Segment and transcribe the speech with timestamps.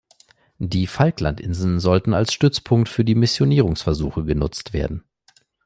[0.57, 5.03] Die Falklandinseln sollten als Stützpunkt für die Missionierungsversuche genutzt werden.